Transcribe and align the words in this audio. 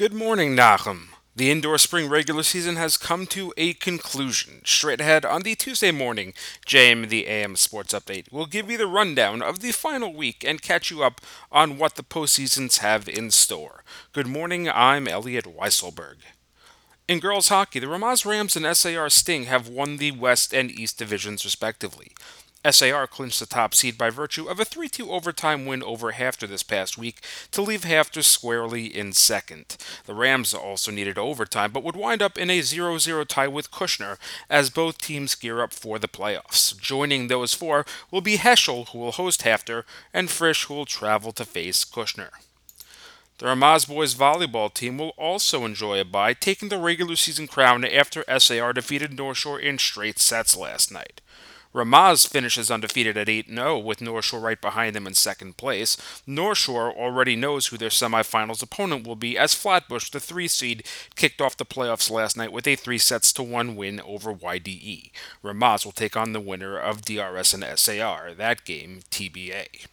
Good 0.00 0.14
morning, 0.14 0.56
Nachum. 0.56 1.08
The 1.36 1.50
indoor 1.50 1.76
spring 1.76 2.08
regular 2.08 2.42
season 2.42 2.76
has 2.76 2.96
come 2.96 3.26
to 3.26 3.52
a 3.58 3.74
conclusion. 3.74 4.62
Straight 4.64 4.98
ahead 4.98 5.26
on 5.26 5.42
the 5.42 5.54
Tuesday 5.54 5.90
morning 5.90 6.32
JM 6.66 7.10
the 7.10 7.26
AM 7.26 7.54
Sports 7.54 7.92
Update, 7.92 8.32
we'll 8.32 8.46
give 8.46 8.70
you 8.70 8.78
the 8.78 8.86
rundown 8.86 9.42
of 9.42 9.60
the 9.60 9.72
final 9.72 10.14
week 10.14 10.42
and 10.42 10.62
catch 10.62 10.90
you 10.90 11.02
up 11.02 11.20
on 11.52 11.76
what 11.76 11.96
the 11.96 12.02
postseasons 12.02 12.78
have 12.78 13.10
in 13.10 13.30
store. 13.30 13.84
Good 14.14 14.26
morning, 14.26 14.70
I'm 14.70 15.06
Elliot 15.06 15.44
Weiselberg. 15.44 16.16
In 17.06 17.20
girls 17.20 17.48
hockey, 17.48 17.78
the 17.78 17.86
Ramaz 17.86 18.24
Rams 18.24 18.56
and 18.56 18.74
SAR 18.74 19.10
Sting 19.10 19.44
have 19.44 19.68
won 19.68 19.98
the 19.98 20.12
West 20.12 20.54
and 20.54 20.70
East 20.70 20.96
divisions 20.96 21.44
respectively. 21.44 22.12
SAR 22.68 23.06
clinched 23.06 23.40
the 23.40 23.46
top 23.46 23.74
seed 23.74 23.96
by 23.96 24.10
virtue 24.10 24.46
of 24.46 24.60
a 24.60 24.66
3 24.66 24.88
2 24.88 25.10
overtime 25.10 25.64
win 25.64 25.82
over 25.82 26.12
HAFTR 26.12 26.46
this 26.46 26.62
past 26.62 26.98
week 26.98 27.20
to 27.52 27.62
leave 27.62 27.82
HAFTR 27.82 28.22
squarely 28.22 28.84
in 28.84 29.12
second. 29.12 29.78
The 30.04 30.12
Rams 30.12 30.52
also 30.52 30.90
needed 30.90 31.16
overtime, 31.16 31.72
but 31.72 31.82
would 31.82 31.96
wind 31.96 32.20
up 32.20 32.36
in 32.36 32.50
a 32.50 32.60
0 32.60 32.98
0 32.98 33.24
tie 33.24 33.48
with 33.48 33.70
Kushner 33.70 34.18
as 34.50 34.68
both 34.68 34.98
teams 34.98 35.34
gear 35.34 35.62
up 35.62 35.72
for 35.72 35.98
the 35.98 36.06
playoffs. 36.06 36.78
Joining 36.78 37.28
those 37.28 37.54
four 37.54 37.86
will 38.10 38.20
be 38.20 38.36
Heschel, 38.36 38.88
who 38.90 38.98
will 38.98 39.12
host 39.12 39.42
HAFTR, 39.42 39.84
and 40.12 40.28
Frisch, 40.28 40.64
who 40.64 40.74
will 40.74 40.84
travel 40.84 41.32
to 41.32 41.46
face 41.46 41.82
Kushner. 41.86 42.30
The 43.38 43.46
Ramaz 43.46 43.88
boys 43.88 44.14
volleyball 44.14 44.72
team 44.72 44.98
will 44.98 45.14
also 45.16 45.64
enjoy 45.64 45.98
a 45.98 46.04
bye, 46.04 46.34
taking 46.34 46.68
the 46.68 46.76
regular 46.76 47.16
season 47.16 47.46
crown 47.46 47.86
after 47.86 48.22
SAR 48.38 48.74
defeated 48.74 49.16
North 49.16 49.38
Shore 49.38 49.58
in 49.58 49.78
straight 49.78 50.18
sets 50.18 50.54
last 50.54 50.92
night. 50.92 51.22
Ramaz 51.72 52.26
finishes 52.26 52.70
undefeated 52.70 53.16
at 53.16 53.28
8 53.28 53.48
0, 53.48 53.78
with 53.78 54.00
North 54.00 54.24
Shore 54.24 54.40
right 54.40 54.60
behind 54.60 54.96
them 54.96 55.06
in 55.06 55.14
second 55.14 55.56
place. 55.56 55.96
North 56.26 56.58
Shore 56.58 56.92
already 56.92 57.36
knows 57.36 57.68
who 57.68 57.78
their 57.78 57.90
semifinals 57.90 58.62
opponent 58.62 59.06
will 59.06 59.16
be, 59.16 59.38
as 59.38 59.54
Flatbush, 59.54 60.10
the 60.10 60.18
3 60.18 60.48
seed, 60.48 60.84
kicked 61.14 61.40
off 61.40 61.56
the 61.56 61.64
playoffs 61.64 62.10
last 62.10 62.36
night 62.36 62.52
with 62.52 62.66
a 62.66 62.74
3 62.74 62.98
sets 62.98 63.32
to 63.34 63.42
1 63.42 63.76
win 63.76 64.00
over 64.00 64.34
YDE. 64.34 65.12
Ramaz 65.44 65.84
will 65.84 65.92
take 65.92 66.16
on 66.16 66.32
the 66.32 66.40
winner 66.40 66.76
of 66.76 67.02
DRS 67.02 67.54
and 67.54 67.64
SAR, 67.78 68.34
that 68.34 68.64
game 68.64 69.00
TBA. 69.10 69.86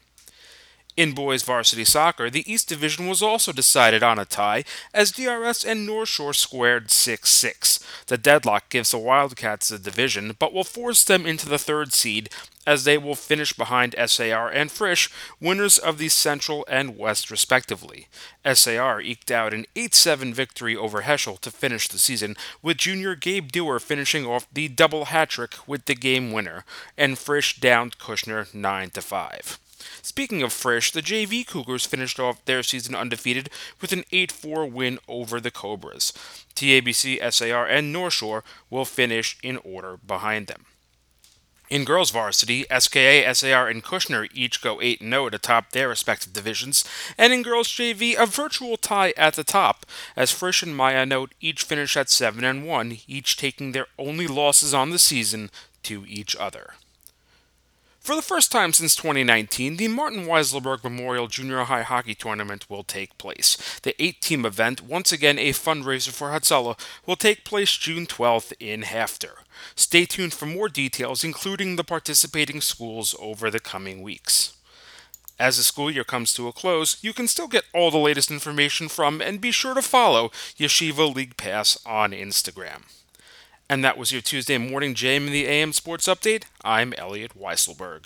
In 0.97 1.11
boys 1.11 1.43
varsity 1.43 1.85
soccer, 1.85 2.27
the 2.27 2.51
East 2.51 2.67
Division 2.67 3.05
was 3.05 3.21
also 3.21 3.51
decided 3.51 4.01
on 4.01 4.17
a 4.17 4.25
tie 4.25 4.63
as 4.95 5.11
DRS 5.11 5.63
and 5.63 5.85
North 5.85 6.09
Shore 6.09 6.33
squared 6.33 6.89
6 6.89 7.29
6. 7.29 7.79
The 8.07 8.17
deadlock 8.17 8.69
gives 8.69 8.89
the 8.89 8.97
Wildcats 8.97 9.67
the 9.67 9.77
division, 9.77 10.35
but 10.39 10.53
will 10.53 10.63
force 10.63 11.03
them 11.03 11.27
into 11.27 11.47
the 11.47 11.59
third 11.59 11.93
seed 11.93 12.31
as 12.65 12.83
they 12.83 12.97
will 12.97 13.13
finish 13.13 13.53
behind 13.53 13.93
SAR 14.07 14.49
and 14.49 14.71
Frisch, 14.71 15.11
winners 15.39 15.77
of 15.77 15.99
the 15.99 16.09
Central 16.09 16.65
and 16.67 16.97
West 16.97 17.29
respectively. 17.29 18.07
SAR 18.51 18.99
eked 18.99 19.29
out 19.29 19.53
an 19.53 19.67
8 19.75 19.93
7 19.93 20.33
victory 20.33 20.75
over 20.75 21.03
Heschel 21.03 21.39
to 21.41 21.51
finish 21.51 21.87
the 21.87 21.99
season, 21.99 22.35
with 22.63 22.77
junior 22.77 23.13
Gabe 23.13 23.51
Dewar 23.51 23.79
finishing 23.79 24.25
off 24.25 24.47
the 24.51 24.67
double 24.67 25.05
hat 25.05 25.29
trick 25.29 25.53
with 25.67 25.85
the 25.85 25.93
game 25.93 26.31
winner, 26.31 26.65
and 26.97 27.19
Frisch 27.19 27.59
downed 27.59 27.99
Kushner 27.99 28.51
9 28.51 28.89
5. 28.89 29.59
Speaking 30.07 30.41
of 30.41 30.53
Frisch, 30.53 30.91
the 30.91 31.01
JV 31.01 31.45
Cougars 31.45 31.85
finished 31.85 32.17
off 32.17 32.45
their 32.45 32.63
season 32.63 32.95
undefeated 32.95 33.49
with 33.81 33.91
an 33.91 34.05
8 34.13 34.31
4 34.31 34.65
win 34.65 34.99
over 35.05 35.41
the 35.41 35.51
Cobras. 35.51 36.13
TABC, 36.55 37.19
SAR, 37.33 37.67
and 37.67 37.91
North 37.91 38.13
Shore 38.13 38.45
will 38.69 38.85
finish 38.85 39.37
in 39.43 39.57
order 39.65 39.97
behind 39.97 40.47
them. 40.47 40.63
In 41.69 41.83
girls 41.83 42.11
varsity, 42.11 42.65
SKA, 42.71 43.33
SAR, 43.33 43.67
and 43.67 43.83
Kushner 43.83 44.29
each 44.33 44.61
go 44.61 44.81
8 44.81 45.01
0 45.01 45.29
to 45.29 45.37
top 45.37 45.71
their 45.71 45.89
respective 45.89 46.31
divisions, 46.31 46.85
and 47.17 47.33
in 47.33 47.43
girls 47.43 47.67
JV, 47.67 48.17
a 48.17 48.25
virtual 48.25 48.77
tie 48.77 49.13
at 49.17 49.33
the 49.33 49.43
top, 49.43 49.85
as 50.15 50.31
Frisch 50.31 50.63
and 50.63 50.73
Maayanot 50.73 51.31
each 51.41 51.63
finish 51.63 51.97
at 51.97 52.09
7 52.09 52.63
1, 52.63 52.97
each 53.07 53.35
taking 53.35 53.73
their 53.73 53.87
only 53.99 54.25
losses 54.25 54.73
on 54.73 54.91
the 54.91 54.99
season 54.99 55.51
to 55.83 56.05
each 56.07 56.33
other. 56.37 56.75
For 58.07 58.15
the 58.15 58.21
first 58.21 58.53
time 58.53 58.71
since 58.71 58.95
2019, 58.95 59.75
the 59.75 59.89
Martin 59.89 60.27
Weiselberg 60.27 60.81
Memorial 60.81 61.27
Junior 61.27 61.65
High 61.65 61.81
Hockey 61.81 62.15
Tournament 62.15 62.69
will 62.69 62.85
take 62.85 63.17
place. 63.17 63.57
The 63.83 64.01
eight 64.01 64.21
team 64.21 64.45
event, 64.45 64.81
once 64.81 65.11
again 65.11 65.37
a 65.37 65.49
fundraiser 65.49 66.13
for 66.13 66.29
Hatzalah, 66.29 66.79
will 67.05 67.17
take 67.17 67.43
place 67.43 67.75
June 67.75 68.05
12th 68.05 68.53
in 68.61 68.83
HAFTR. 68.83 69.39
Stay 69.75 70.05
tuned 70.05 70.33
for 70.33 70.45
more 70.45 70.69
details, 70.69 71.25
including 71.25 71.75
the 71.75 71.83
participating 71.83 72.61
schools, 72.61 73.13
over 73.19 73.51
the 73.51 73.59
coming 73.59 74.01
weeks. 74.01 74.53
As 75.37 75.57
the 75.57 75.63
school 75.63 75.91
year 75.91 76.05
comes 76.05 76.33
to 76.35 76.47
a 76.47 76.53
close, 76.53 77.03
you 77.03 77.11
can 77.11 77.27
still 77.27 77.49
get 77.49 77.65
all 77.73 77.91
the 77.91 77.97
latest 77.97 78.31
information 78.31 78.87
from 78.87 79.21
and 79.21 79.41
be 79.41 79.51
sure 79.51 79.73
to 79.73 79.81
follow 79.81 80.29
Yeshiva 80.57 81.13
League 81.13 81.35
Pass 81.35 81.77
on 81.85 82.13
Instagram. 82.13 82.83
And 83.69 83.83
that 83.83 83.97
was 83.97 84.13
your 84.13 84.21
Tuesday 84.21 84.57
morning 84.57 84.95
JM 84.95 85.27
in 85.27 85.33
the 85.33 85.45
AM 85.45 85.73
Sports 85.73 86.07
Update. 86.07 86.43
I'm 86.63 86.93
Elliot 86.93 87.37
Weiselberg. 87.37 88.05